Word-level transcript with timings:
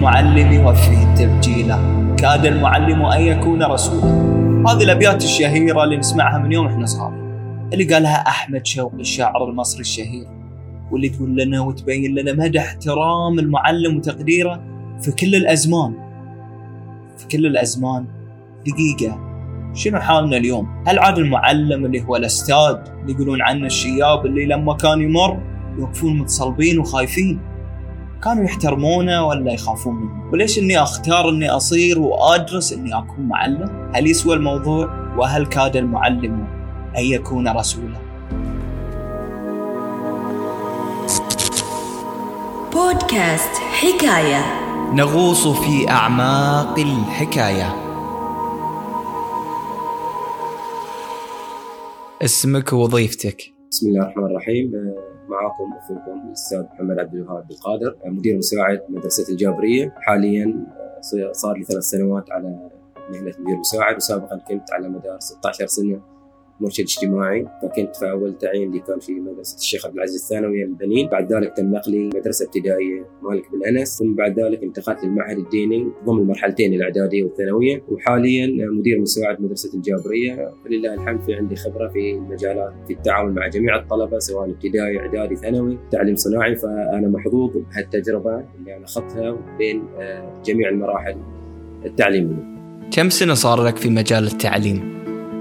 المعلم 0.00 0.52
يوفيه 0.52 1.12
التبجيله 1.12 1.76
كاد 2.18 2.46
المعلم 2.46 3.02
أن 3.02 3.22
يكون 3.22 3.62
رسولا 3.62 4.04
هذه 4.68 4.82
الأبيات 4.82 5.24
الشهيرة 5.24 5.84
اللي 5.84 5.96
نسمعها 5.96 6.38
من 6.38 6.52
يوم 6.52 6.66
إحنا 6.66 6.86
صغار. 6.86 7.12
اللي 7.72 7.84
قالها 7.94 8.28
أحمد 8.28 8.66
شوقي 8.66 9.00
الشاعر 9.00 9.48
المصري 9.50 9.80
الشهير. 9.80 10.26
واللي 10.90 11.08
تقول 11.08 11.36
لنا 11.36 11.60
وتبين 11.60 12.14
لنا 12.14 12.32
مدى 12.32 12.58
احترام 12.58 13.38
المعلم 13.38 13.96
وتقديره 13.96 14.60
في 15.00 15.12
كل 15.12 15.34
الأزمان. 15.34 15.94
في 17.16 17.26
كل 17.28 17.46
الأزمان. 17.46 18.06
دقيقة. 18.66 19.18
شنو 19.74 20.00
حالنا 20.00 20.36
اليوم؟ 20.36 20.84
هل 20.86 20.98
عاد 20.98 21.18
المعلم 21.18 21.84
اللي 21.84 22.02
هو 22.02 22.16
الأستاذ 22.16 22.76
اللي 23.00 23.12
يقولون 23.12 23.42
عنه 23.42 23.66
الشياب 23.66 24.26
اللي 24.26 24.46
لما 24.46 24.74
كان 24.74 25.00
يمر 25.00 25.40
يوقفون 25.78 26.18
متصلبين 26.18 26.78
وخايفين؟ 26.78 27.49
كانوا 28.24 28.44
يحترمونه 28.44 29.26
ولا 29.26 29.52
يخافون 29.52 29.94
منه. 29.94 30.32
وليش 30.32 30.58
إني 30.58 30.82
أختار 30.82 31.28
إني 31.28 31.50
أصير 31.50 31.98
وأدرس 31.98 32.72
إني 32.72 32.98
أكون 32.98 33.28
معلم؟ 33.28 33.90
هل 33.94 34.06
يسوى 34.06 34.34
الموضوع؟ 34.34 35.14
وهل 35.16 35.46
كاد 35.46 35.76
المعلم 35.76 36.46
أن 36.98 37.04
يكون 37.04 37.48
رسولا؟ 37.48 37.98
بودكاست 42.72 43.54
حكاية. 43.72 44.44
نغوص 44.94 45.46
في 45.46 45.90
أعماق 45.90 46.78
الحكاية. 46.78 47.76
اسمك 52.22 52.72
ووظيفتك 52.72 53.59
بسم 53.70 53.88
الله 53.88 54.02
الرحمن 54.02 54.26
الرحيم. 54.26 54.94
معاكم 55.28 55.72
أخوكم 55.78 56.26
الأستاذ 56.26 56.62
محمد 56.62 56.98
عبد 56.98 57.14
الوهاب 57.14 57.50
القادر 57.50 57.96
مدير 58.04 58.36
مساعد 58.36 58.82
مدرسة 58.88 59.32
الجابرية. 59.32 59.94
حاليا 59.96 60.66
صار 61.32 61.56
لي 61.56 61.64
ثلاث 61.64 61.82
سنوات 61.82 62.30
على 62.30 62.70
مهنة 63.10 63.32
مدير 63.38 63.56
مساعد 63.56 63.96
وسابقا 63.96 64.36
كنت 64.36 64.72
على 64.72 64.88
مدار 64.88 65.18
16 65.18 65.66
سنة 65.66 66.00
مرشد 66.60 66.84
اجتماعي. 66.84 67.46
فكنت 67.62 67.96
في 67.96 68.10
اول 68.10 68.38
تعيين 68.38 68.70
لي 68.70 68.78
كان 68.78 68.98
في 68.98 69.12
مدرسة 69.12 69.56
الشيخ 69.56 69.86
عبد 69.86 69.94
العزيز 69.94 70.22
الثانويه 70.22 70.64
البنين. 70.64 71.08
بعد 71.08 71.32
ذلك 71.32 71.56
تم 71.56 71.70
نقلي 71.70 72.06
مدرسة 72.06 72.46
ابتدائية 72.46 73.06
مالك 73.22 73.44
بن 73.52 73.78
أنس. 73.78 73.98
ثم 73.98 74.14
بعد 74.14 74.40
ذلك 74.40 74.62
انتقلت 74.62 75.04
للمعهد 75.04 75.38
الديني 75.38 75.88
ضمن 76.06 76.22
المرحلتين 76.22 76.74
الإعدادية 76.74 77.24
والثانوية. 77.24 77.82
وحاليا 77.88 78.46
مدير 78.78 79.00
مساعد 79.00 79.40
مدرسة 79.40 79.74
الجابرية. 79.74 80.54
ولله 80.64 80.94
الحمد 80.94 81.22
في 81.22 81.34
عندي 81.34 81.56
خبرة 81.56 81.88
في 81.88 82.10
المجالات 82.14 82.72
في 82.86 82.92
التعامل 82.92 83.34
مع 83.34 83.48
جميع 83.48 83.76
الطلبة 83.76 84.18
سواء 84.18 84.50
ابتدائي 84.50 84.98
إعدادي 84.98 85.36
ثانوي. 85.36 85.78
تعليم 85.90 86.16
صناعي 86.16 86.56
فأنا 86.56 87.08
محظوظ 87.08 87.56
بهالتجربة 87.56 88.44
اللي 88.58 88.76
أنا 88.76 88.84
أخذتها 88.84 89.36
بين 89.58 89.84
آه، 89.98 90.42
جميع 90.44 90.68
المراحل 90.68 91.16
التعليمية. 91.86 92.50
كم 92.92 93.10
سنة 93.10 93.34
صار 93.34 93.64
لك 93.64 93.76
في 93.76 93.90
مجال 93.90 94.24
التعليم؟ 94.24 94.99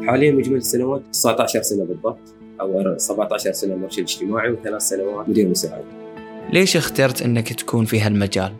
حاليا 0.10 0.32
مجمل 0.32 0.58
السنوات 0.58 1.02
19 1.12 1.62
سنة 1.62 1.86
بالضبط 1.86 2.36
أو 2.62 2.98
17 2.98 3.52
سنة 3.52 3.76
مرشد 3.76 4.00
اجتماعي 4.00 4.52
وثلاث 4.52 4.82
سنوات 4.82 5.30
مدير 5.30 5.48
مساعد. 5.48 5.84
ليش 6.54 6.78
اخترت 6.78 7.22
إنك 7.22 7.54
تكون 7.54 7.86
في 7.86 8.00
هالمجال؟ 8.00 8.54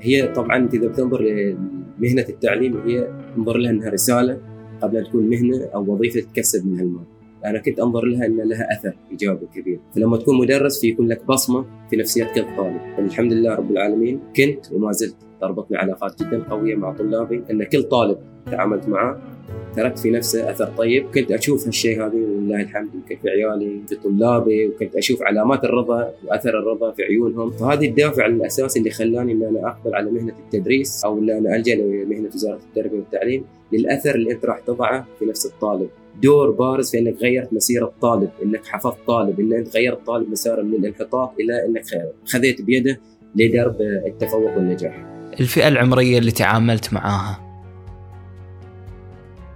هي 0.00 0.28
طبعا 0.28 0.56
أنت 0.56 0.74
إذا 0.74 0.88
بتنظر 0.88 1.22
لمهنة 1.22 2.24
التعليم 2.28 2.80
هي 2.86 3.08
انظر 3.38 3.56
لها 3.56 3.70
إنها 3.70 3.90
رسالة 3.90 4.40
قبل 4.82 4.96
أن 4.96 5.04
تكون 5.04 5.28
مهنة 5.28 5.64
أو 5.74 5.92
وظيفة 5.92 6.20
تكسب 6.20 6.66
منها 6.66 6.82
المال. 6.82 7.04
أنا 7.44 7.58
كنت 7.58 7.80
أنظر 7.80 8.04
لها 8.04 8.26
إن 8.26 8.36
لها 8.36 8.72
أثر 8.72 8.96
إيجابي 9.10 9.46
كبير، 9.54 9.80
فلما 9.94 10.16
تكون 10.16 10.38
مدرس 10.38 10.80
في 10.80 10.88
يكون 10.88 11.08
لك 11.08 11.26
بصمة 11.26 11.64
في 11.90 11.96
نفسيه 11.96 12.24
كل 12.24 12.44
طالب، 12.56 12.80
الحمد 12.98 13.32
لله 13.32 13.54
رب 13.54 13.70
العالمين 13.70 14.20
كنت 14.36 14.72
وما 14.72 14.92
زلت 14.92 15.16
تربطني 15.46 15.76
علاقات 15.76 16.22
جدا 16.22 16.42
قوية 16.50 16.74
مع 16.74 16.92
طلابي 16.92 17.42
إن 17.50 17.64
كل 17.64 17.82
طالب 17.82 18.18
تعاملت 18.50 18.88
معه 18.88 19.34
تركت 19.76 19.98
في 19.98 20.10
نفسه 20.10 20.50
أثر 20.50 20.66
طيب. 20.66 21.10
كنت 21.10 21.32
أشوف 21.32 21.66
هالشيء 21.66 22.06
هذا 22.06 22.14
ولله 22.14 22.60
الحمد 22.60 22.94
يمكن 22.94 23.16
في 23.22 23.30
عيالي 23.30 23.80
في 23.88 23.96
طلابي 23.96 24.66
وكنت 24.66 24.96
أشوف 24.96 25.22
علامات 25.22 25.64
الرضا 25.64 26.12
وأثر 26.24 26.58
الرضا 26.58 26.92
في 26.92 27.02
عيونهم. 27.02 27.50
فهذه 27.50 27.88
الدافع 27.88 28.26
الأساسي 28.26 28.78
اللي 28.78 28.90
خلاني 28.90 29.32
إن 29.32 29.42
أنا 29.42 29.68
أقبل 29.68 29.94
على 29.94 30.10
مهنة 30.10 30.34
التدريس 30.38 31.04
أو 31.04 31.18
إن 31.18 31.30
أنا 31.30 31.56
ألجأ 31.56 31.74
لمهنة 31.74 32.28
وزارة 32.34 32.60
التربية 32.68 32.98
والتعليم 32.98 33.44
للأثر 33.72 34.14
اللي 34.14 34.32
أنت 34.32 34.44
راح 34.44 34.60
تضعه 34.60 35.06
في 35.18 35.24
نفس 35.24 35.46
الطالب. 35.46 35.88
دور 36.22 36.50
بارز 36.50 36.90
في 36.90 36.98
إنك 36.98 37.16
غيرت 37.22 37.52
مسيره 37.52 37.84
الطالب 37.84 38.30
إنك 38.42 38.66
حفظت 38.66 38.98
طالب 39.06 39.40
إن 39.40 39.52
أنت 39.52 39.76
غيرت 39.76 40.06
طالب 40.06 40.30
مساره 40.30 40.62
من 40.62 40.74
الانحطاط 40.74 41.32
إلى 41.40 41.66
إنك 41.66 41.84
خذيت 42.24 42.62
بيده 42.62 43.00
لدرب 43.36 43.80
التفوق 43.80 44.56
والنجاح. 44.56 45.14
الفئة 45.40 45.68
العمرية 45.68 46.18
اللي 46.18 46.30
تعاملت 46.30 46.92
معاها. 46.92 47.40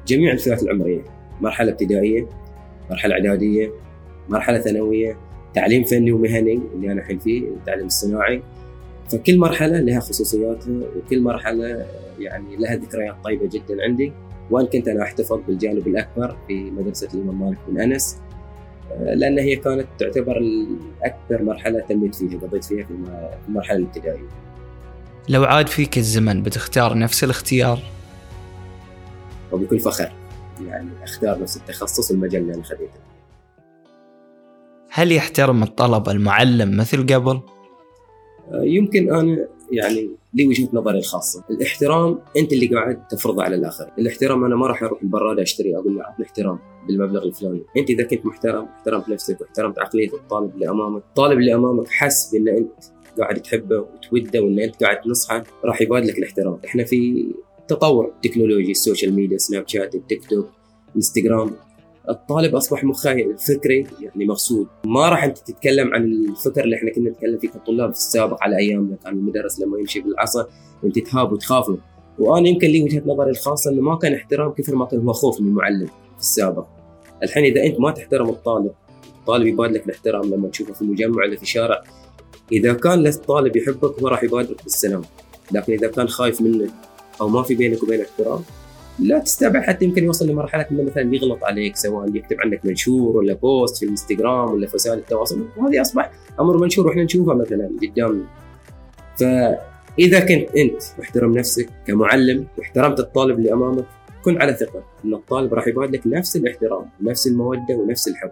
جميع 0.06 0.32
الفئات 0.32 0.62
العمرية. 0.62 1.04
مرحلة 1.40 1.70
ابتدائية 1.70 2.28
مرحلة 2.90 3.14
إعدادية 3.14 3.72
مرحلة 4.28 4.58
ثانوية 4.58 5.16
تعليم 5.54 5.84
فني 5.84 6.12
ومهني 6.12 6.60
اللي 6.74 6.92
أنا 6.92 7.00
الحين 7.00 7.18
فيه 7.18 7.40
التعليم 7.40 7.86
الصناعي 7.86 8.42
فكل 9.08 9.38
مرحلة 9.38 9.80
لها 9.80 10.00
خصوصياتها 10.00 10.82
وكل 10.96 11.22
مرحلة 11.22 11.86
يعني 12.18 12.56
لها 12.56 12.76
ذكريات 12.76 13.16
طيبة 13.24 13.46
جدا 13.46 13.82
عندي. 13.82 14.12
وأن 14.50 14.66
كنت 14.66 14.88
أنا 14.88 15.02
أحتفظ 15.02 15.40
بالجانب 15.48 15.88
الأكبر 15.88 16.36
في 16.48 16.70
مدرسة 16.70 17.08
الإمام 17.14 17.40
مالك 17.40 17.58
بن 17.68 17.80
أنس 17.80 18.18
لأن 19.00 19.38
هي 19.38 19.56
كانت 19.56 19.86
تعتبر 19.98 20.42
أكثر 21.02 21.42
مرحلة 21.42 21.80
تميت 21.80 22.14
فيها 22.14 22.38
قضيت 22.38 22.64
فيها 22.64 22.84
في 22.84 22.94
المرحلة 23.48 23.78
الابتدائية. 23.78 24.47
لو 25.28 25.44
عاد 25.44 25.68
فيك 25.68 25.98
الزمن 25.98 26.42
بتختار 26.42 26.98
نفس 26.98 27.24
الاختيار؟ 27.24 27.78
وبكل 29.52 29.78
فخر 29.78 30.12
يعني 30.66 30.90
أختار 31.02 31.40
نفس 31.40 31.56
التخصص 31.56 32.10
والمجال 32.10 32.42
اللي 32.42 32.54
أنا 32.54 32.62
خذيته. 32.62 33.00
هل 34.90 35.12
يحترم 35.12 35.62
الطلبة 35.62 36.12
المعلم 36.12 36.76
مثل 36.76 37.06
قبل؟ 37.14 37.40
آه، 38.52 38.62
يمكن 38.62 39.14
أنا 39.14 39.48
يعني 39.72 40.10
لي 40.34 40.46
وجهة 40.46 40.68
نظري 40.72 40.98
الخاصة، 40.98 41.44
الاحترام 41.50 42.18
أنت 42.36 42.52
اللي 42.52 42.66
قاعد 42.66 43.06
تفرضه 43.06 43.42
على 43.42 43.56
الآخر، 43.56 43.90
الاحترام 43.98 44.44
أنا 44.44 44.56
ما 44.56 44.66
راح 44.66 44.82
أروح 44.82 45.02
البراد 45.02 45.38
أشتري 45.38 45.76
أقول 45.76 45.96
له 45.96 46.02
اعطني 46.02 46.26
احترام 46.26 46.58
بالمبلغ 46.86 47.24
الفلاني، 47.24 47.62
أنت 47.76 47.90
إذا 47.90 48.04
كنت 48.04 48.26
محترم 48.26 48.68
احترمت 48.78 49.08
نفسك 49.08 49.40
واحترمت 49.40 49.78
عقليه 49.78 50.12
الطالب 50.12 50.54
اللي 50.54 50.70
امامك، 50.70 51.02
الطالب 51.02 51.38
اللي 51.38 51.54
امامك 51.54 51.88
حس 51.88 52.30
بأن 52.32 52.48
أنت 52.48 52.84
قاعد 53.20 53.42
تحبه 53.42 53.78
وتوده 53.78 54.40
وإن 54.40 54.58
أنت 54.58 54.84
قاعد 54.84 55.00
تنصحه 55.00 55.44
راح 55.64 55.82
يبادلك 55.82 56.18
الاحترام، 56.18 56.58
إحنا 56.64 56.84
في 56.84 57.26
تطور 57.68 58.12
تكنولوجي 58.22 58.70
ال 58.70 58.77
social 58.77 59.14
media 59.14 59.38
سناب 59.38 59.68
شات 59.68 59.94
التيك 59.94 60.24
توك 60.26 60.48
إنستغرام. 60.96 61.50
الطالب 62.08 62.54
أصبح 62.54 62.84
مخه 62.84 63.34
فكري 63.48 63.86
يعني 64.00 64.24
مقصود 64.24 64.66
ما 64.84 65.08
راح 65.08 65.24
أنت 65.24 65.38
تتكلم 65.38 65.94
عن 65.94 66.04
الفكر 66.04 66.64
اللي 66.64 66.76
إحنا 66.76 66.90
كنا 66.90 67.10
نتكلم 67.10 67.38
فيه 67.38 67.48
كطلاب 67.48 67.92
في 67.92 67.98
السابق 67.98 68.42
على 68.42 68.56
أيامنا. 68.58 68.96
كان 69.04 69.12
المدرس 69.12 69.60
لما 69.60 69.78
يمشي 69.78 70.00
بالعصا 70.00 70.46
وأنت 70.82 70.98
تهاب 70.98 71.32
وتخاف 71.32 71.78
وأنا 72.18 72.48
يمكن 72.48 72.68
لي 72.68 72.82
وجهة 72.82 73.02
نظري 73.06 73.30
الخاصة 73.30 73.70
إنه 73.70 73.82
ما 73.82 73.96
كان 73.96 74.14
احترام 74.14 74.52
كثر 74.52 74.74
ما 74.76 74.84
كان 74.84 75.00
هو 75.00 75.12
خوف 75.12 75.40
من 75.40 75.46
المعلم 75.48 75.86
في 75.86 76.20
السابق. 76.20 76.66
الحين 77.22 77.44
إذا 77.44 77.64
أنت 77.64 77.80
ما 77.80 77.90
تحترم 77.90 78.28
الطالب 78.28 78.70
الطالب 79.18 79.46
يبادلك 79.46 79.86
الاحترام 79.86 80.30
لما 80.30 80.48
تشوفه 80.48 80.72
في 80.72 80.82
المجمع 80.82 81.16
ولا 81.16 81.36
في 81.36 81.42
الشارع 81.42 81.82
إذا 82.52 82.72
كان 82.72 83.06
الطالب 83.06 83.56
يحبك 83.56 84.02
هو 84.02 84.08
راح 84.08 84.24
يبادرك 84.24 84.62
بالسلام 84.64 85.02
لكن 85.52 85.72
إذا 85.72 85.88
كان 85.88 86.08
خايف 86.08 86.40
منك 86.40 86.70
أو 87.20 87.28
ما 87.28 87.42
في 87.42 87.54
بينك 87.54 87.82
وبينه 87.82 88.02
احترام 88.02 88.40
لا 88.98 89.18
تستبعد 89.18 89.62
حتى 89.62 89.84
يمكن 89.84 90.04
يوصل 90.04 90.28
لمرحلة 90.28 90.66
إنه 90.70 90.82
مثلا 90.82 91.14
يغلط 91.14 91.44
عليك 91.44 91.76
سواء 91.76 92.16
يكتب 92.16 92.36
عنك 92.40 92.60
منشور 92.64 93.16
ولا 93.16 93.34
بوست 93.34 93.76
في 93.76 93.84
الإنستغرام 93.84 94.50
ولا 94.50 94.66
في 94.66 94.74
وسائل 94.74 94.98
التواصل. 94.98 95.46
وهذه 95.56 95.80
أصبح 95.80 96.10
أمر 96.40 96.56
منشور 96.56 96.86
وإحنا 96.86 97.04
نشوفه 97.04 97.34
مثلا 97.34 97.70
قدامنا 97.82 98.24
فإذا 99.16 100.20
كنت 100.20 100.56
أنت 100.56 100.82
محترم 100.98 101.38
نفسك 101.38 101.68
كمعلم 101.86 102.46
واحترمت 102.58 103.00
الطالب 103.00 103.38
اللي 103.38 103.52
امامك 103.52 103.84
كن 104.24 104.42
على 104.42 104.54
ثقة 104.54 104.84
إن 105.04 105.14
الطالب 105.14 105.54
راح 105.54 105.68
يبادلك 105.68 106.06
نفس 106.06 106.36
الاحترام 106.36 106.84
نفس 107.00 107.26
المودة 107.26 107.74
ونفس 107.74 108.08
الحب. 108.08 108.30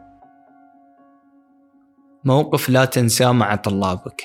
موقف 2.26 2.70
لا 2.70 2.84
تنساه 2.84 3.32
مع 3.32 3.54
طلابك. 3.54 4.22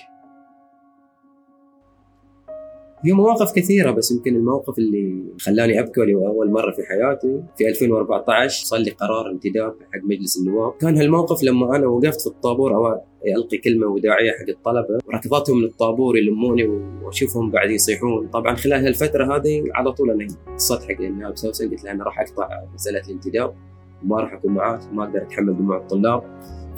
في 3.04 3.12
مواقف 3.12 3.52
كثيرة 3.56 3.92
بس 3.92 4.12
يمكن 4.12 4.36
الموقف 4.36 4.78
اللي 4.78 5.24
خلاني 5.40 5.80
أبكي 5.80 6.02
لأول 6.02 6.52
مرة 6.52 6.72
في 6.72 6.82
حياتي 6.90 7.44
في 7.58 7.70
2014 7.70 8.66
صار 8.66 8.80
لي 8.80 8.92
قرار 8.92 9.32
انتداب 9.32 9.76
حق 9.94 10.00
مجلس 10.04 10.38
النواب. 10.38 10.74
كان 10.80 10.98
هالموقف 10.98 11.44
لما 11.44 11.76
أنا 11.76 11.88
وقفت 11.88 12.22
في 12.22 12.28
الطابور 12.28 12.76
أو 12.76 13.02
ألقي 13.38 13.58
كلمة 13.58 13.88
وداعية 13.88 14.32
حق 14.32 14.50
الطلبة 14.50 15.00
وركضتهم 15.08 15.58
من 15.58 15.64
الطابور 15.64 16.18
يلموني 16.18 16.68
وأشوفهم 17.04 17.52
قاعدين 17.52 17.76
يصيحون. 17.76 18.28
طبعا 18.28 18.56
خلال 18.56 18.86
هالفترة 18.86 19.36
هذه 19.36 19.64
على 19.74 19.92
طول 19.92 20.12
أنا 20.12 20.28
اتصلت 20.48 20.84
حق 20.84 21.02
النائب 21.02 21.38
سوسن 21.38 21.70
قلت 21.70 21.84
له 21.84 21.92
أنا 21.92 22.04
راح 22.04 22.20
أقطع 22.20 22.50
مسألة 22.74 23.02
الانتداب 23.08 23.56
وما 24.04 24.18
راح 24.22 24.34
أكون 24.34 24.54
معاك 24.54 24.94
ما 24.94 25.04
أقدر 25.04 25.22
أتحمل 25.22 25.58
دموع 25.58 25.78
الطلاب. 25.78 26.24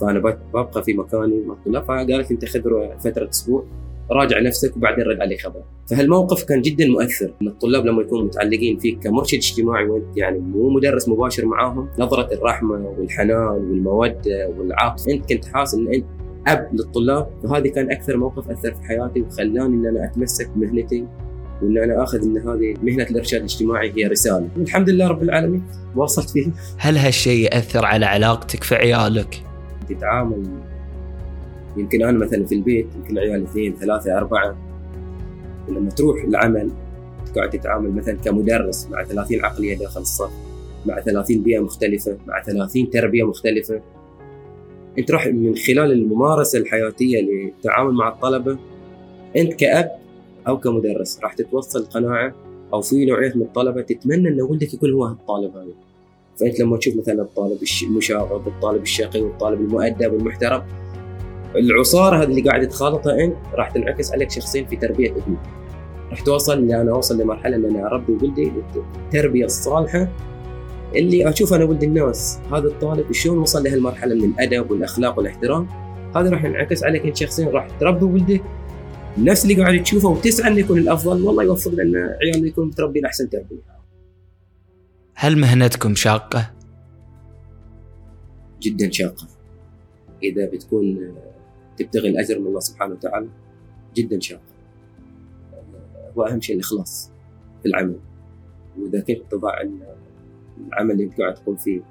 فأنا 0.01 0.19
ببقى 0.53 0.83
في 0.83 0.93
مكاني. 0.93 1.41
مع 1.45 1.53
الطلاب 1.53 1.83
فقالت 1.83 2.31
أنت 2.31 2.45
خذ 2.45 2.61
فترة 2.99 3.29
أسبوع 3.29 3.65
راجع 4.11 4.39
نفسك 4.39 4.77
وبعدين 4.77 5.05
رد 5.05 5.21
عليه 5.21 5.37
خبر. 5.37 5.63
فهالموقف 5.89 6.43
كان 6.43 6.61
جدا 6.61 6.87
مؤثر. 6.87 7.33
ان 7.41 7.47
الطلاب 7.47 7.85
لما 7.85 8.01
يكونوا 8.01 8.25
متعلقين 8.25 8.77
فيك 8.77 8.99
كمرشد 8.99 9.37
اجتماعي 9.37 9.85
وأنت 9.85 10.17
يعني 10.17 10.39
مو 10.39 10.69
مدرس 10.69 11.09
مباشر 11.09 11.45
معاهم 11.45 11.89
نظرة 11.99 12.33
الرحمة 12.33 12.95
والحنان 12.99 13.47
والمودة 13.47 14.53
والعطف 14.57 15.09
أنت 15.09 15.33
كنت 15.33 15.45
حاسس 15.45 15.73
إن 15.75 15.93
أنت 15.93 16.05
أب 16.47 16.69
للطلاب 16.73 17.29
فهذه 17.43 17.67
كان 17.67 17.91
أكثر 17.91 18.17
موقف 18.17 18.49
أثر 18.49 18.73
في 18.73 18.83
حياتي 18.83 19.21
وخلاني 19.21 19.75
إن 19.75 19.85
أنا 19.85 20.05
أتمسك 20.05 20.49
بمهنتي 20.55 21.05
وإن 21.61 21.77
أنا 21.77 22.03
آخذ 22.03 22.21
إن 22.23 22.37
هذه 22.37 22.73
مهنة 22.83 23.03
الإرشاد 23.03 23.39
الاجتماعي 23.39 23.93
هي 23.95 24.07
رسالة. 24.07 24.49
والحمد 24.57 24.89
لله 24.89 25.07
رب 25.07 25.23
العالمين. 25.23 25.63
واصلت 25.95 26.29
فيها. 26.29 26.51
هل 26.77 26.97
هالشيء 26.97 27.43
يأثر 27.45 27.85
على 27.85 28.05
علاقتك 28.05 28.63
في 28.63 28.75
عيالك؟ 28.75 29.43
تتعامل. 29.85 30.43
يمكن 31.77 32.03
أنا 32.03 32.17
مثلا 32.17 32.45
في 32.45 32.55
البيت 32.55 32.87
يمكن 32.95 33.17
عيال 33.17 33.43
اثنين 33.43 33.75
ثلاثة 33.75 34.17
أربعة. 34.17 34.57
ولما 35.69 35.89
تروح 35.89 36.23
العمل 36.23 36.71
تقعد 37.35 37.49
تتعامل 37.49 37.91
مثلا 37.91 38.15
كمدرس 38.15 38.87
مع 38.91 39.03
30 39.03 39.45
عقلية 39.45 39.77
داخل 39.77 40.01
الصف 40.01 40.31
مع 40.85 40.99
30 40.99 41.43
بيئة 41.43 41.59
مختلفة 41.59 42.17
مع 42.27 42.43
30 42.43 42.89
تربية 42.89 43.23
مختلفة. 43.23 43.81
أنت 44.97 45.11
راح 45.11 45.27
من 45.27 45.55
خلال 45.55 45.91
الممارسة 45.91 46.59
الحياتية 46.59 47.21
للتعامل 47.21 47.93
مع 47.93 48.07
الطلبة 48.07 48.57
أنت 49.37 49.53
كأب 49.53 49.91
أو 50.47 50.57
كمدرس 50.59 51.19
راح 51.23 51.33
تتوصل 51.33 51.85
قناعة 51.85 52.35
أو 52.73 52.81
في 52.81 53.05
نوعية 53.05 53.33
من 53.35 53.41
الطلبة 53.41 53.81
تتمنى 53.81 54.27
إن 54.27 54.41
ولدك 54.41 54.73
يكون 54.73 54.93
هو 54.93 55.07
الطالب 55.07 55.57
هذا. 55.57 55.73
فانت 56.39 56.59
لما 56.59 56.77
تشوف 56.77 56.95
مثلا 56.97 57.21
الطالب 57.21 57.57
المشاغب 57.83 58.47
الطالب 58.47 58.81
الشقي 58.81 59.21
والطالب 59.21 59.61
المؤدب 59.61 60.13
والمحترم 60.13 60.63
العصارة 61.55 62.23
هذه 62.23 62.23
اللي 62.23 62.41
قاعد 62.41 62.67
تخالطها 62.67 63.23
أنت 63.23 63.35
راح 63.53 63.71
تنعكس 63.71 64.11
عليك 64.11 64.31
شخصيا 64.31 64.63
في 64.63 64.75
تربية 64.75 65.11
ابنك 65.11 65.39
راح 66.09 66.21
توصل 66.21 66.57
ان 66.57 66.73
أنا 66.73 66.91
أوصل 66.91 67.21
لمرحلة 67.21 67.55
إن 67.55 67.65
أنا 67.65 67.87
اربي 67.87 68.13
ولدي 68.13 68.51
التربية 69.05 69.45
الصالحة 69.45 70.07
اللي 70.95 71.29
أشوف 71.29 71.53
أنا 71.53 71.63
ولد 71.63 71.83
الناس 71.83 72.39
هذا 72.51 72.67
الطالب 72.67 73.11
شلون 73.11 73.37
وصل 73.37 73.63
لهالمرحلة 73.63 74.15
من 74.15 74.23
الأدب 74.23 74.71
والأخلاق 74.71 75.17
والاحترام 75.17 75.67
هذا 76.15 76.29
راح 76.29 76.43
ينعكس 76.43 76.83
عليك 76.83 77.05
أنت 77.05 77.17
شخصيا 77.17 77.49
راح 77.49 77.67
تربي 77.79 78.05
ولدك 78.05 78.41
نفس 79.17 79.43
اللي 79.43 79.63
قاعد 79.63 79.83
تشوفه 79.83 80.09
وتسعى 80.09 80.51
إنه 80.51 80.59
يكون 80.59 80.77
الأفضل 80.77 81.23
والله 81.23 81.43
يوفق 81.43 81.71
لنا 81.71 82.17
عيالنا 82.21 82.47
يكون 82.47 82.67
متربين 82.67 83.05
أحسن 83.05 83.29
تربية. 83.29 83.82
هل 85.23 85.39
مهنتكم 85.39 85.95
شاقة؟ 85.95 86.51
جدا 88.61 88.91
شاقة. 88.91 89.27
إذا 90.23 90.45
بتكون 90.45 91.15
تبتغي 91.77 92.09
الأجر 92.09 92.39
من 92.39 92.47
الله 92.47 92.59
سبحانه 92.59 92.93
وتعالى 92.93 93.29
جدا 93.95 94.19
شاقة. 94.19 94.41
واهم 96.15 96.41
شيء 96.41 96.55
الإخلاص 96.55 97.11
في 97.61 97.69
العمل. 97.69 97.99
وإذا 98.79 98.99
كنت 98.99 99.31
تضع 99.31 99.61
العمل 100.67 100.91
اللي 100.91 101.03
أنت 101.03 101.21
قاعد 101.21 101.33
تقوم 101.33 101.55
فيه 101.55 101.81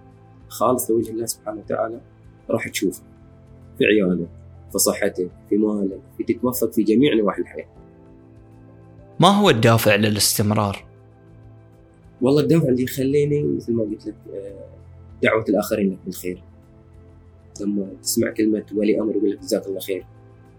خالص 0.48 0.90
لوجه 0.90 1.10
الله 1.10 1.26
سبحانه 1.26 1.60
وتعالى 1.60 2.00
راح 2.50 2.68
تشوفه 2.68 3.02
في 3.78 3.84
عيالك 3.84 4.28
في 4.72 4.78
صحتك 4.78 5.30
في 5.48 5.56
مالك 5.56 6.00
في 6.18 6.24
تتوفق 6.24 6.72
في 6.72 6.82
جميع 6.82 7.14
نواحي 7.14 7.42
الحياة 7.42 7.68
ما 9.20 9.28
هو 9.28 9.50
الدافع 9.50 9.94
للاستمرار؟ 9.94 10.91
والله 12.22 12.42
الدافع 12.42 12.68
اللي 12.68 12.82
يخليني 12.82 13.42
مثل 13.42 13.72
ما 13.72 13.82
قلت 13.82 14.06
لك 14.06 14.14
آه، 14.34 14.64
دعوة 15.22 15.44
الآخرين 15.48 15.92
لك 15.92 15.98
بالخير. 16.04 16.42
لما 17.60 17.86
تسمع 18.02 18.30
كلمة 18.30 18.64
ولي 18.74 19.00
أمر 19.00 19.16
يقول 19.16 19.30
لك 19.30 19.38
جزاك 19.38 19.66
الله 19.66 19.80
خير. 19.80 20.06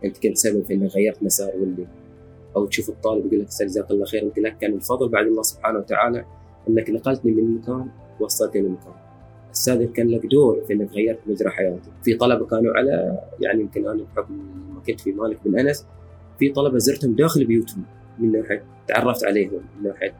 أنت 0.05 0.17
كنت 0.17 0.37
سبب 0.37 0.65
في 0.65 0.73
إنك 0.73 0.91
غيرت 0.91 1.23
مسار 1.23 1.51
ولدي. 1.55 1.87
أو 2.55 2.65
تشوف 2.65 2.89
الطالب 2.89 3.25
يقول 3.25 3.39
لك 3.39 3.47
جزاك 3.47 3.91
الله 3.91 4.05
خير 4.05 4.23
أنت 4.23 4.39
لك 4.39 4.57
كان 4.57 4.73
الفضل 4.73 5.09
بعد 5.09 5.25
الله 5.25 5.41
سبحانه 5.41 5.79
وتعالى 5.79 6.25
أنك 6.69 6.89
نقلتني 6.89 7.31
من 7.31 7.55
مكان 7.55 7.87
وصلتني 8.19 8.61
لمكان 8.61 8.93
السادس 9.51 9.91
كان 9.91 10.07
لك 10.07 10.25
دور 10.25 10.63
في 10.67 10.73
إنك 10.73 10.91
غيرت 10.91 11.19
مجرى 11.27 11.49
حياتك، 11.49 11.91
في 12.03 12.15
طلبة 12.15 12.45
كانوا 12.45 12.73
على 12.73 13.19
يعني 13.41 13.61
يمكن 13.61 13.87
أنا 13.87 14.03
بحكم 14.03 14.33
ما 14.73 14.81
كنت 14.87 15.01
في 15.01 15.11
مالك 15.11 15.37
بن 15.45 15.59
أنس 15.59 15.85
في 16.39 16.49
طلبة 16.49 16.77
زرتهم 16.77 17.15
داخل 17.15 17.45
بيوتهم 17.45 17.83
من 18.19 18.31
ناحية 18.31 18.63
تعرفت 18.87 19.23
عليهم 19.23 19.61
من 19.79 19.87
ناحية 19.89 20.13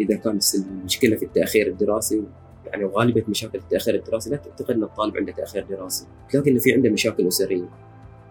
إذا 0.00 0.16
كان 0.16 0.38
المشكلة 0.54 1.16
في 1.16 1.24
التأخير 1.24 1.66
الدراسي 1.66 2.24
يعني 2.66 2.84
غالبية 2.84 3.24
مشاكل 3.28 3.58
التأخير 3.58 3.94
الدراسي 3.94 4.30
لا 4.30 4.36
تعتقد 4.36 4.74
ان 4.74 4.82
الطالب 4.82 5.16
عنده 5.16 5.32
تأخير 5.32 5.66
دراسي، 5.70 6.06
تلاقي 6.30 6.50
انه 6.50 6.60
في 6.60 6.72
عنده 6.72 6.90
مشاكل 6.90 7.28
أسرية. 7.28 7.68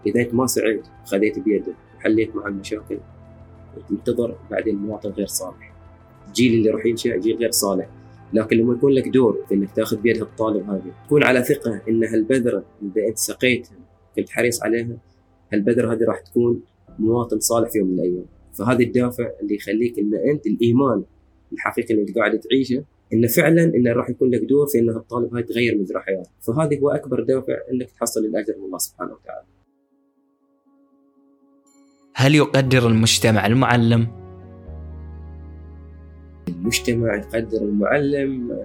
إذا 0.06 0.20
أنت 0.20 0.34
ما 0.34 0.46
سعيت 0.46 0.82
خذيت 1.04 1.38
بيده 1.38 1.72
وحليت 1.96 2.36
مع 2.36 2.46
المشاكل 2.46 2.98
تنتظر 3.88 4.36
بعدين 4.50 4.76
مواطن 4.76 5.10
غير 5.10 5.26
صالح. 5.26 5.76
الجيل 6.28 6.54
اللي 6.54 6.70
راح 6.70 6.86
ينشأ 6.86 7.16
جيل 7.16 7.36
غير 7.36 7.50
صالح 7.50 7.88
لكن 8.32 8.56
لما 8.56 8.74
يكون 8.74 8.92
لك 8.92 9.08
دور 9.08 9.44
في 9.48 9.54
إنك 9.54 9.70
تأخذ 9.70 9.96
بيد 9.96 10.20
الطالب 10.22 10.70
هذه 10.70 10.92
تكون 11.06 11.24
على 11.24 11.44
ثقة 11.44 11.80
إن 11.88 12.04
هالبذرة 12.04 12.64
إذا 12.82 13.08
أنت 13.08 13.18
سقيتها 13.18 13.76
كنت 14.16 14.30
حريص 14.30 14.62
عليها 14.62 14.96
هالبذرة 15.52 15.92
هذه 15.92 16.04
راح 16.04 16.20
تكون 16.20 16.62
مواطن 16.98 17.40
صالح 17.40 17.70
في 17.70 17.78
يوم 17.78 17.88
من 17.88 17.94
الأيام 17.94 18.24
فهذا 18.52 18.80
الدافع 18.80 19.30
اللي 19.42 19.54
يخليك 19.54 19.98
إن 19.98 20.14
أنت 20.14 20.46
الإيمان 20.46 21.04
الحقيقي 21.56 21.94
اللي 21.94 22.02
انت 22.02 22.18
قاعد 22.18 22.38
تعيشه 22.38 22.84
إنه 23.12 23.28
فعلا 23.28 23.64
إنه 23.64 23.92
راح 23.92 24.10
يكون 24.10 24.30
لك 24.30 24.40
دور 24.40 24.66
في 24.66 24.78
ان 24.78 24.88
الطالب 24.88 25.34
هاي 25.34 25.42
تغير 25.42 25.78
مجرى 25.78 26.00
حياته 26.00 26.30
فهذا 26.40 26.78
هو 26.80 26.90
أكبر 26.90 27.22
دافع 27.22 27.54
إنك 27.72 27.90
تحصل 27.90 28.20
الأجر 28.20 28.54
من 28.58 28.64
الله 28.64 28.78
سبحانه 28.78 29.12
وتعالى. 29.12 29.46
هل 32.14 32.34
يقدر 32.34 32.86
المجتمع 32.88 33.46
المعلم؟ 33.46 34.06
المجتمع 36.48 37.16
يقدر 37.16 37.58
المعلم 37.62 38.58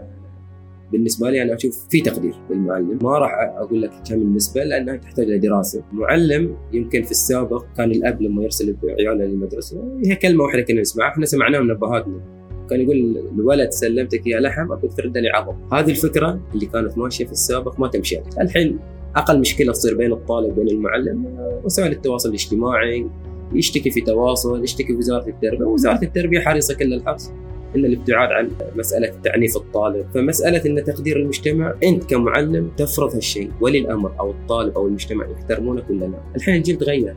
بالنسبة 0.92 1.30
لي 1.30 1.42
أنا 1.42 1.56
أشوف 1.56 1.88
في 1.90 2.02
تقدير 2.02 2.36
للمعلم 2.50 3.00
ما 3.02 3.18
راح 3.18 3.32
أقول 3.58 3.82
لك 3.82 3.92
كم 4.10 4.16
النسبة 4.16 4.64
لأنها 4.64 4.96
تحتاج 4.96 5.26
إلى 5.26 5.38
دراسة. 5.38 5.84
المعلم 5.94 6.58
يمكن 6.74 7.04
في 7.04 7.12
السابق 7.12 7.66
كان 7.78 7.92
الأب 7.92 8.22
لما 8.22 8.44
يرسل 8.44 8.78
عياله 8.84 9.26
للمدرسة 9.26 10.00
هي 10.06 10.16
كلمة 10.16 10.44
واحدة 10.44 10.62
كنا 10.62 10.82
نسمعها 10.82 11.10
إحنا 11.12 11.26
سمعناها 11.26 11.62
من 11.62 11.72
أبهاتنا. 11.72 12.41
كان 12.70 12.82
يقول 12.82 13.24
الولد 13.40 13.72
سلمتك 13.72 14.28
يا 14.28 14.40
لحم 14.40 14.72
أبغى 14.72 14.88
ترد 14.88 15.18
لي 15.18 15.30
عظم. 15.30 15.54
هذه 15.74 15.92
الفكرة 15.92 16.40
اللي 16.54 16.66
كانت 16.66 16.98
ماشية 16.98 17.26
في 17.26 17.32
السابق 17.32 17.80
ما 17.80 17.88
تمشي. 17.88 18.20
الحين 18.42 18.80
أقل 19.16 19.40
مشكلة 19.40 19.72
تصير 19.72 19.96
بين 19.96 20.12
الطالب 20.12 20.58
وبين 20.58 20.68
المعلم 20.68 21.38
وسائل 21.64 21.92
التواصل 21.92 22.30
الاجتماعي 22.30 23.08
يشتكي 23.54 23.92
في 23.92 24.02
تواصل 24.02 24.64
يشتكي 24.64 24.88
في 24.88 24.94
وزارة 24.94 25.30
التربية. 25.30 25.66
وزارة 25.66 26.04
التربية 26.04 26.40
حريصة 26.40 26.74
كل 26.74 26.94
الحرص 26.94 27.32
إن 27.76 27.86
الابتعاد 27.86 28.30
عن 28.32 28.50
مسألة 28.76 29.14
تعنيف 29.24 29.58
الطالب، 29.58 30.06
فمسألة 30.14 30.66
إن 30.66 30.84
تقدير 30.84 31.18
المجتمع 31.18 31.74
أنت 31.84 32.04
كمعلم 32.04 32.72
تفرض 32.78 33.16
هالشيء، 33.16 33.52
ولي 33.62 33.80
الامر 33.80 34.12
أو 34.20 34.32
الطالب 34.32 34.76
أو 34.76 34.88
المجتمع 34.88 35.28
يحترمونك 35.30 35.90
ولا 35.90 36.06
لا؟ 36.06 36.18
الحين 36.36 36.56
الجيل 36.56 36.78
تغير. 36.78 37.16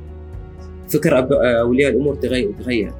فكر 0.88 1.28
أولياء 1.60 1.90
الأمور 1.90 2.14
تغير 2.14 2.52
تغير. 2.58 2.92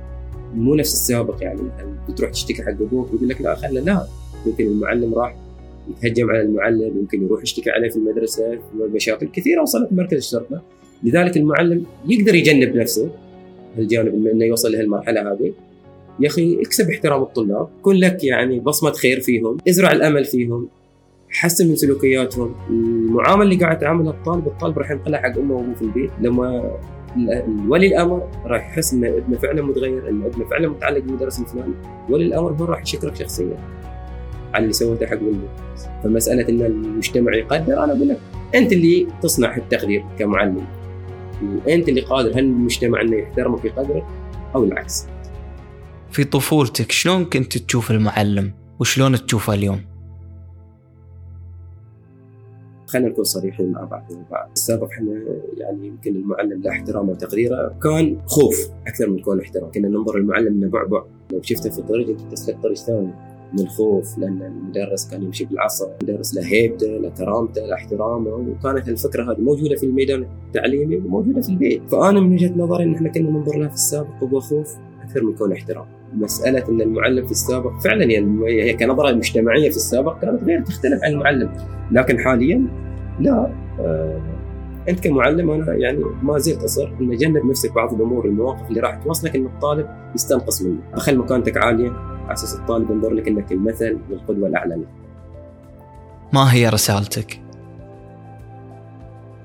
مو 0.57 0.75
نفس 0.75 0.93
السابق 0.93 1.43
يعني 1.43 1.63
مثلا 1.63 1.95
بتروح 2.09 2.31
تشتكي 2.31 2.63
حق 2.63 2.71
أبوك 2.71 3.13
ويقول 3.13 3.29
لك 3.29 3.41
لا 3.41 3.55
خله 3.55 3.81
لا 3.81 4.07
يمكن 4.47 4.67
المعلم 4.67 5.15
راح 5.15 5.37
يتهجم 5.91 6.31
على 6.31 6.41
المعلم 6.41 6.99
يمكن 6.99 7.25
يروح 7.25 7.43
يشتكي 7.43 7.71
عليه 7.71 7.89
في 7.89 7.97
المدرسة 7.97 8.59
مشاكل 8.75 9.29
كثيرة 9.29 9.63
وصلت 9.63 9.93
مركز 9.93 10.17
الشرطة. 10.17 10.63
لذلك 11.03 11.37
المعلم 11.37 11.85
يقدر 12.09 12.35
يجنب 12.35 12.77
نفسه 12.77 13.11
الجانب 13.79 14.27
إنه 14.27 14.45
يوصل 14.45 14.73
لهالمرحلة 14.73 15.33
هذه. 15.33 15.53
يا 16.21 16.27
أخي 16.27 16.61
اكسب 16.61 16.91
احترام 16.91 17.23
الطلاب. 17.23 17.69
كن 17.83 17.95
لك 17.95 18.25
يعني 18.25 18.61
بصمة 18.61 18.93
خير 18.93 19.21
فيهم 19.21 19.57
ازرع 19.69 19.93
الأمل 19.93 20.25
فيهم. 20.25 20.69
حسن 21.35 21.69
من 21.69 21.77
سلوكياتهم. 21.77 22.55
المعامله 22.71 23.43
اللي 23.43 23.57
قاعد 23.57 23.79
تعاملها 23.79 24.13
الطالب 24.13 24.47
الطالب 24.47 24.79
راح 24.79 24.91
ينقلها 24.91 25.21
حق 25.21 25.39
أمه 25.39 25.55
وأبوه 25.55 25.75
في 25.75 25.83
البيت. 25.83 26.11
لما 26.21 26.71
ولي 27.69 27.87
الأمر 27.87 28.29
راح 28.45 28.71
يحس 28.71 28.95
ان 28.95 29.05
ابنه 29.05 29.39
فعلا 29.39 29.63
متغير 29.63 30.09
ان 30.09 30.23
ابنه 30.23 30.45
فعلا 30.45 30.69
متعلق 30.69 30.99
بالمدرس 30.99 31.41
الفلاني 31.41 31.75
ولي 32.11 32.25
الأمر 32.25 32.53
هو 32.53 32.65
راح 32.65 32.83
يشكرك 32.83 33.17
شخصيا 33.17 33.59
على 34.55 34.63
اللي 34.63 34.73
سويته 34.73 35.07
حق 35.07 35.23
ولده 35.23 35.49
فمسألة 36.05 36.49
إن 36.49 36.63
المجتمع 36.63 37.35
يقدر 37.35 37.85
أنا 37.85 37.93
أقول 37.93 38.09
لك 38.09 38.19
أنت 38.55 38.73
اللي 38.73 39.07
تصنع 39.23 39.57
التقدير 39.57 40.05
كمعلم. 40.19 40.67
وأنت 41.43 41.89
اللي 41.89 42.01
قادر 42.01 42.33
هل 42.33 42.39
المجتمع 42.39 43.01
إنه 43.01 43.17
يحترمك 43.17 43.65
ويقدرك 43.65 44.05
أو 44.55 44.65
العكس؟ 44.65 45.07
في 46.11 46.25
طفولتك 46.25 46.93
شلون 46.93 47.25
كنت 47.25 47.59
تشوف 47.59 47.91
المعلم؟ 47.91 48.53
وشلون 48.81 49.27
تشوفه 49.27 49.55
اليوم؟ 49.55 49.94
خلينا 52.95 53.09
نكون 53.09 53.25
صريحين 53.25 53.73
مع 53.73 53.85
بعض. 53.85 54.05
البعض 54.11 54.51
السابق 54.53 54.89
إحنا 54.93 55.23
يعني 55.57 55.87
يمكن 55.87 56.17
المعلم 56.17 56.63
له 56.63 56.71
احترامه 56.71 57.11
وتقديره 57.11 57.79
كان 57.83 58.19
خوف 58.27 58.71
أكثر 58.87 59.11
من 59.11 59.19
كون 59.19 59.41
احترام. 59.41 59.71
كنا 59.71 59.89
ننظر 59.89 60.17
المعلم 60.17 60.47
إنه 60.47 60.69
بعبع. 60.69 61.05
لو 61.33 61.43
شفته 61.43 61.71
في 61.71 61.83
طريق 61.83 62.09
أنت 62.09 62.21
تسلك 62.33 62.63
طريق 62.63 62.77
ثاني. 62.77 63.11
من 63.53 63.61
الخوف 63.61 64.19
لأن 64.19 64.43
المدرس 64.43 65.11
كان 65.11 65.23
يمشي 65.23 65.45
بالعصا، 65.45 65.97
المدرس 66.03 66.35
له 66.35 66.47
هيبته، 66.47 66.87
له 66.87 67.09
كرامته، 67.09 67.67
له 67.67 67.75
احترامه. 67.75 68.31
وكانت 68.31 68.89
الفكرة 68.89 69.33
هذه 69.33 69.41
موجودة 69.41 69.77
في 69.77 69.87
الميدان 69.87 70.27
التعليمي 70.47 70.97
وموجودة 70.97 71.41
في 71.41 71.49
البيت، 71.49 71.83
فأنا 71.91 72.21
من 72.21 72.33
وجهة 72.33 72.55
نظري 72.57 72.85
إن 72.85 72.95
إحنا 72.95 73.09
كنا 73.09 73.31
ننظر 73.31 73.59
لها 73.59 73.69
في 73.69 73.75
السابق 73.75 74.25
هو 74.25 74.41
خوف 74.41 74.77
أكثر 75.03 75.25
من 75.25 75.35
كون 75.35 75.53
احترام. 75.53 75.87
مسألة 76.15 76.69
إن 76.69 76.81
المعلم 76.81 77.25
في 77.25 77.31
السابق 77.31 77.73
فعلا 77.85 78.05
هي 78.05 78.27
هي 78.47 78.73
كنظرة 78.73 79.13
مجتمعية 79.13 79.71
في 79.71 79.77
السابق 79.77 80.21
كانت 80.21 80.45
غير 80.45 80.63
تختلف 80.63 81.05
عن 81.05 81.13
المعلم، 81.13 81.51
لكن 81.93 82.19
حاليا 82.19 82.67
لا 83.21 83.53
آه 83.81 84.23
أنت 84.89 85.01
كمعلم 85.01 85.51
أنا 85.51 85.75
يعني 85.75 86.05
ما 86.23 86.39
زلت 86.39 86.63
أصر 86.63 86.93
إن 87.01 87.17
جنب 87.17 87.47
نفسك 87.47 87.75
بعض 87.75 87.95
الأمور 87.95 88.25
المواقف 88.25 88.69
اللي 88.69 88.81
راح 88.81 88.97
توصلك 89.05 89.37
إن 89.37 89.47
الطالب 89.47 89.87
يستنقص 90.15 90.63
منك، 90.63 90.81
اخلي 90.95 91.17
مكانتك 91.17 91.57
عالية 91.57 91.91
على 91.91 92.33
أساس 92.33 92.55
الطالب 92.55 92.91
ينظر 92.91 93.13
لك 93.13 93.29
إنك 93.29 93.53
المثل 93.53 93.99
والقدوة 94.11 94.49
الأعلى 94.49 94.75
له. 94.75 94.87
ما 96.33 96.55
هي 96.55 96.69
رسالتك؟ 96.69 97.41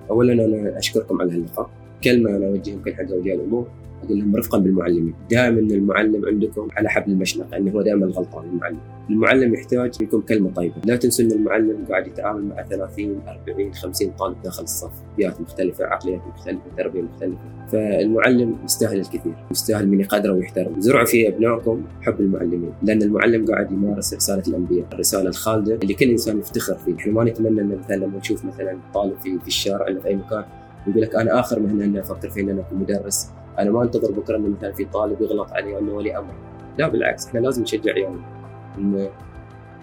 اولا 0.10 0.34
أنا 0.34 0.78
أشكركم 0.78 1.22
على 1.22 1.34
هاللقاء، 1.34 1.70
كلمة 2.04 2.30
أنا 2.30 2.48
أوجهها 2.48 2.74
يمكن 2.74 2.96
حق 2.96 3.12
اولياء 3.12 3.36
الأمور 3.36 3.68
أقول 4.04 4.20
لهم 4.20 4.36
رفقا 4.36 4.58
بالمعلمين، 4.58 5.14
دائما 5.32 5.60
المعلم 5.60 6.26
عندكم 6.26 6.68
على 6.78 6.90
حبل 6.90 7.12
المشنقة 7.12 7.58
إنه 7.58 7.72
هو 7.72 7.82
دائما 7.82 8.06
الغلطان 8.06 8.50
المعلم، 8.50 8.80
المعلم 9.10 9.54
يحتاج 9.54 10.02
يكون 10.02 10.22
كلمة 10.22 10.52
طيبة، 10.54 10.76
لا 10.86 10.96
تنسوا 10.96 11.26
إن 11.26 11.32
المعلم 11.32 11.86
قاعد 11.90 12.08
يتعامل 12.08 12.44
مع 12.44 12.64
30 12.64 13.22
40 13.28 13.74
50 13.74 14.12
طالب 14.12 14.42
داخل 14.44 14.64
الصف، 14.64 14.92
بيئات 15.18 15.42
مختلفة، 15.42 15.86
عقليات 15.86 16.22
مختلفة، 16.28 16.62
تربية 16.78 17.02
مختلفة، 17.02 17.38
فالمعلم 17.72 18.56
يستاهل 18.66 19.00
الكثير، 19.00 19.34
يستاهل 19.52 19.88
من 19.88 20.00
يقدره 20.00 20.34
ويحترم، 20.34 20.82
زرعوا 20.82 21.06
في 21.06 21.28
أبنائكم 21.28 21.84
حب 22.02 22.20
المعلمين، 22.20 22.74
لأن 22.84 23.02
المعلم 23.02 23.46
قاعد 23.46 23.72
يمارس 23.72 24.14
رسالة 24.14 24.44
الأنبياء، 24.48 24.86
الرسالة 24.94 25.30
الخالدة 25.30 25.76
اللي 25.76 25.94
كل 25.94 26.10
إنسان 26.10 26.40
يفتخر 26.40 26.76
فيه، 26.76 26.96
إحنا 26.96 27.14
ما 27.14 27.24
نتمنى 27.24 27.62
إن 27.62 27.80
مثلا 27.84 27.96
لما 27.96 28.18
نشوف 28.18 28.46
مثلا 28.46 28.78
طالب 28.94 29.20
في 29.24 29.40
في 29.40 29.48
الشارع 29.48 29.86
ولا 29.86 30.00
في 30.00 30.08
أي 30.08 30.16
مكان 30.16 30.44
يقول 30.88 31.02
لك 31.02 31.16
أنا 31.16 31.40
آخر 31.40 31.60
مهنة 31.60 31.86
إني 31.86 32.00
أفكر 32.00 32.30
فيها 32.30 32.44
إن 32.44 32.50
أنا 32.50 32.62
أكون 32.62 32.80
مدرس. 32.80 33.30
أنا 33.60 33.72
ما 33.72 33.84
أنتظر 33.84 34.12
بكرة 34.12 34.38
إنه 34.38 34.50
مثلا 34.58 34.72
في 34.72 34.86
طالب 34.86 35.22
يغلط 35.22 35.52
علي 35.52 35.74
وأنه 35.74 35.94
ولي 35.94 36.18
أمر. 36.18 36.34
لا 36.78 36.88
بالعكس 36.88 37.28
إحنا 37.28 37.40
لازم 37.40 37.62
نشجع 37.62 37.94
عيالنا 37.94 38.22
إنه 38.78 39.10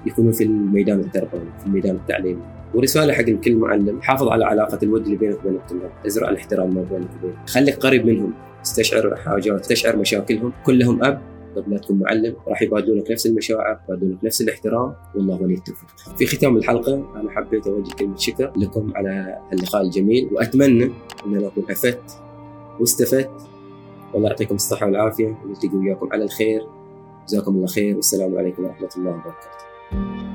يكونوا 0.07 0.33
في 0.33 0.45
الميدان 0.45 1.01
التربوي 1.01 1.41
في 1.61 1.67
الميدان 1.67 1.97
التعليمي. 1.97 2.43
ورسالة 2.75 3.13
حق 3.13 3.23
كل 3.23 3.57
معلم 3.57 4.03
حافظ 4.03 4.29
على 4.29 4.45
علاقة 4.45 4.79
الود 4.83 5.05
اللي 5.05 5.17
بينك 5.17 5.39
وبين 5.45 5.55
الطلاب 5.55 5.91
ازرع 6.07 6.29
الاحترام 6.29 6.75
ما 6.75 6.83
بينك 6.83 7.09
وبينهم 7.19 7.47
خليك 7.47 7.77
قريب 7.77 8.07
منهم. 8.07 8.33
استشعر 8.63 9.17
حاجات 9.17 9.61
استشعر 9.61 9.97
مشاكلهم. 9.97 10.53
كلهم 10.67 11.05
أب. 11.05 11.21
قبل 11.57 11.73
لا 11.73 11.79
تكون 11.79 11.99
معلم. 11.99 12.37
راح 12.49 12.63
يبادلونك 12.63 13.11
نفس 13.11 13.27
المشاعر 13.27 13.79
يبادلونك 13.89 14.25
نفس 14.25 14.41
الاحترام. 14.41 14.95
والله 15.15 15.43
ولي 15.43 15.55
التوفيق. 15.55 15.89
في 16.17 16.27
ختام 16.27 16.57
الحلقة 16.57 16.95
أنا 17.17 17.31
حبيت 17.31 17.67
أوجه 17.67 17.95
كلمة 17.95 18.17
شكر 18.17 18.53
لكم 18.57 18.93
على 18.95 19.39
اللقاء 19.53 19.83
الجميل. 19.83 20.29
وأتمنى 20.33 20.85
إن 21.27 21.37
أنا 21.37 21.47
أكون 21.47 21.65
أفدت 21.71 22.19
واستفدت 22.81 23.31
والله 24.17 24.31
يعطيكم 24.31 24.55
الصحة 24.55 24.87
والعافية 24.87 25.39
ونلتقي 25.45 25.77
وياكم 25.77 26.09
على 26.13 26.25
الخير. 26.25 26.67
جزاكم 27.29 27.55
الله 27.55 27.67
خير 27.67 27.97
والسلام 27.97 28.39
عليكم 28.39 28.65
ورحمة 28.65 28.89
الله 28.97 29.11
وبركاته. 29.11 30.26